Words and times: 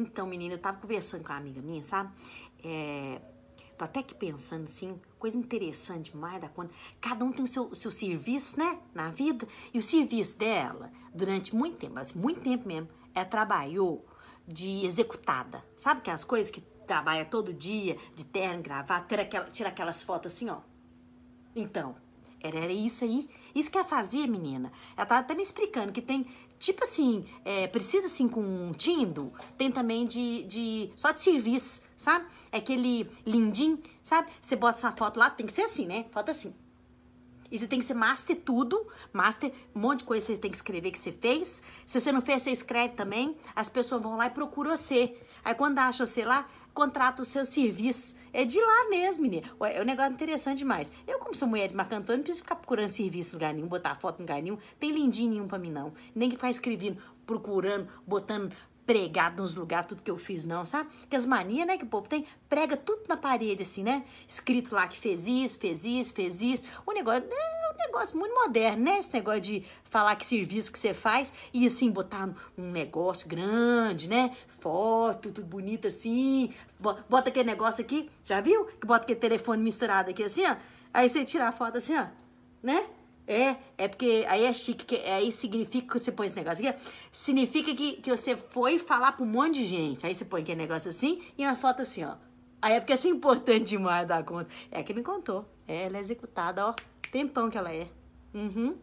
Então, 0.00 0.26
menina, 0.26 0.54
eu 0.54 0.58
tava 0.58 0.78
conversando 0.78 1.22
com 1.22 1.30
uma 1.30 1.38
amiga 1.38 1.60
minha, 1.60 1.82
sabe? 1.82 2.10
É, 2.64 3.20
tô 3.76 3.84
até 3.84 4.00
aqui 4.00 4.14
pensando 4.14 4.64
assim, 4.64 4.98
coisa 5.18 5.36
interessante 5.36 6.12
demais 6.12 6.40
da 6.40 6.48
conta. 6.48 6.72
Cada 6.98 7.22
um 7.22 7.30
tem 7.30 7.44
o 7.44 7.46
seu, 7.46 7.74
seu 7.74 7.90
serviço, 7.90 8.58
né? 8.58 8.80
Na 8.94 9.10
vida. 9.10 9.46
E 9.74 9.78
o 9.78 9.82
serviço 9.82 10.38
dela, 10.38 10.90
durante 11.14 11.54
muito 11.54 11.78
tempo, 11.78 11.98
assim, 11.98 12.18
muito 12.18 12.40
tempo 12.40 12.66
mesmo, 12.66 12.88
ela 13.14 13.26
trabalhou 13.26 14.06
de 14.48 14.86
executada. 14.86 15.62
Sabe 15.76 16.00
aquelas 16.00 16.24
coisas 16.24 16.50
que 16.50 16.62
trabalha 16.86 17.26
todo 17.26 17.52
dia, 17.52 17.98
de 18.16 18.24
terno, 18.24 18.62
gravata, 18.62 19.06
tira, 19.06 19.22
aquela, 19.22 19.50
tira 19.50 19.68
aquelas 19.68 20.02
fotos 20.02 20.32
assim, 20.32 20.48
ó. 20.48 20.60
Então, 21.54 21.94
era, 22.42 22.58
era 22.58 22.72
isso 22.72 23.04
aí. 23.04 23.28
Isso 23.54 23.70
que 23.70 23.76
ela 23.76 23.86
fazia, 23.86 24.26
menina. 24.26 24.72
Ela 24.96 25.06
tava 25.06 25.20
até 25.20 25.34
me 25.34 25.42
explicando 25.42 25.92
que 25.92 26.00
tem, 26.00 26.26
tipo 26.58 26.84
assim, 26.84 27.24
é, 27.44 27.66
precisa 27.66 28.06
assim 28.06 28.28
com 28.28 28.40
um 28.40 28.72
tindo, 28.72 29.32
tem 29.58 29.70
também 29.70 30.06
de, 30.06 30.44
de. 30.44 30.90
só 30.96 31.10
de 31.10 31.20
serviço, 31.20 31.82
sabe? 31.96 32.26
É 32.50 32.58
aquele 32.58 33.08
lindim, 33.26 33.82
sabe? 34.02 34.30
Você 34.40 34.56
bota 34.56 34.78
sua 34.78 34.92
foto 34.92 35.18
lá, 35.18 35.30
tem 35.30 35.46
que 35.46 35.52
ser 35.52 35.62
assim, 35.62 35.86
né? 35.86 36.06
Foto 36.12 36.30
assim. 36.30 36.54
E 37.50 37.58
você 37.58 37.66
tem 37.66 37.80
que 37.80 37.84
ser 37.84 37.94
master 37.94 38.36
tudo, 38.36 38.86
master, 39.12 39.52
um 39.74 39.80
monte 39.80 40.00
de 40.00 40.04
coisa 40.04 40.24
você 40.24 40.36
tem 40.36 40.50
que 40.50 40.56
escrever 40.56 40.92
que 40.92 40.98
você 40.98 41.10
fez. 41.10 41.62
Se 41.84 42.00
você 42.00 42.12
não 42.12 42.22
fez, 42.22 42.42
você 42.42 42.52
escreve 42.52 42.94
também. 42.94 43.36
As 43.56 43.68
pessoas 43.68 44.00
vão 44.00 44.16
lá 44.16 44.26
e 44.26 44.30
procuram 44.30 44.76
você. 44.76 45.16
Aí 45.44 45.54
quando 45.54 45.78
acha 45.78 46.06
você 46.06 46.24
lá, 46.24 46.48
contrata 46.74 47.22
o 47.22 47.24
seu 47.24 47.44
serviço. 47.44 48.16
É 48.32 48.44
de 48.44 48.60
lá 48.60 48.88
mesmo, 48.88 49.22
menina. 49.22 49.50
É 49.72 49.80
um 49.80 49.84
negócio 49.84 50.12
interessante 50.12 50.58
demais. 50.58 50.92
Eu, 51.06 51.18
como 51.18 51.34
sou 51.34 51.48
mulher 51.48 51.68
de 51.68 51.76
Marcantonio, 51.76 52.18
não 52.18 52.24
preciso 52.24 52.42
ficar 52.42 52.56
procurando 52.56 52.88
serviço 52.88 53.32
em 53.32 53.38
lugar 53.38 53.54
nenhum, 53.54 53.66
botar 53.66 53.94
foto 53.96 54.18
em 54.18 54.22
lugar 54.22 54.40
nenhum. 54.40 54.58
Tem 54.78 54.92
lindinho 54.92 55.30
nenhum 55.30 55.48
pra 55.48 55.58
mim, 55.58 55.70
não. 55.70 55.92
Nem 56.14 56.28
que 56.28 56.36
ficar 56.36 56.50
escrevendo, 56.50 56.98
procurando, 57.26 57.88
botando 58.06 58.52
pregado 58.90 59.42
nos 59.42 59.54
lugares, 59.54 59.86
tudo 59.86 60.02
que 60.02 60.10
eu 60.10 60.18
fiz, 60.18 60.44
não, 60.44 60.64
sabe? 60.64 60.90
Que 61.08 61.14
as 61.14 61.24
manias, 61.24 61.64
né, 61.64 61.78
que 61.78 61.84
o 61.84 61.86
povo 61.86 62.08
tem, 62.08 62.26
prega 62.48 62.76
tudo 62.76 63.02
na 63.08 63.16
parede, 63.16 63.62
assim, 63.62 63.84
né? 63.84 64.04
Escrito 64.26 64.74
lá 64.74 64.88
que 64.88 64.98
fez 64.98 65.28
isso, 65.28 65.60
fez 65.60 65.84
isso, 65.84 66.12
fez 66.12 66.42
isso. 66.42 66.64
O 66.84 66.92
negócio 66.92 67.22
é 67.22 67.26
um 67.26 67.59
negócio 67.86 68.16
muito 68.16 68.34
moderno, 68.34 68.84
né? 68.84 68.98
Esse 68.98 69.12
negócio 69.12 69.40
de 69.40 69.64
falar 69.84 70.16
que 70.16 70.24
serviço 70.24 70.72
que 70.72 70.78
você 70.78 70.94
faz 70.94 71.32
e, 71.52 71.66
assim, 71.66 71.90
botar 71.90 72.28
um 72.56 72.70
negócio 72.70 73.28
grande, 73.28 74.08
né? 74.08 74.36
Foto, 74.48 75.30
tudo 75.30 75.46
bonito 75.46 75.86
assim. 75.86 76.52
Bota 76.78 77.28
aquele 77.28 77.50
negócio 77.50 77.82
aqui, 77.82 78.08
já 78.24 78.40
viu? 78.40 78.66
Que 78.66 78.86
bota 78.86 79.04
aquele 79.04 79.20
telefone 79.20 79.62
misturado 79.62 80.10
aqui, 80.10 80.22
assim, 80.22 80.46
ó. 80.46 80.56
Aí 80.92 81.08
você 81.08 81.24
tira 81.24 81.48
a 81.48 81.52
foto 81.52 81.78
assim, 81.78 81.96
ó, 81.96 82.06
né? 82.62 82.86
É, 83.26 83.56
é 83.78 83.86
porque 83.86 84.24
aí 84.28 84.44
é 84.44 84.52
chique, 84.52 84.84
que, 84.84 84.96
aí 85.08 85.30
significa 85.30 85.86
que 85.96 86.04
você 86.04 86.10
põe 86.10 86.26
esse 86.26 86.34
negócio 86.34 86.68
aqui, 86.68 86.80
significa 87.12 87.72
que, 87.72 87.92
que 87.92 88.10
você 88.10 88.36
foi 88.36 88.76
falar 88.76 89.12
pra 89.12 89.24
um 89.24 89.28
monte 89.28 89.54
de 89.54 89.66
gente. 89.66 90.04
Aí 90.04 90.14
você 90.14 90.24
põe 90.24 90.42
aquele 90.42 90.60
negócio 90.60 90.88
assim 90.88 91.22
e 91.38 91.44
uma 91.44 91.54
foto 91.54 91.82
assim, 91.82 92.04
ó. 92.04 92.14
Aí 92.60 92.74
é 92.74 92.80
porque 92.80 92.92
é 92.92 93.10
importante 93.10 93.68
demais 93.68 94.06
dar 94.06 94.24
conta. 94.24 94.50
É 94.70 94.82
que 94.82 94.92
me 94.92 95.02
contou. 95.02 95.46
É, 95.66 95.84
ela 95.84 95.96
é 95.96 96.00
executada, 96.00 96.66
ó. 96.66 96.74
Tempão 97.10 97.50
que 97.50 97.58
ela 97.58 97.72
é. 97.72 97.88
Uhum. 98.32 98.76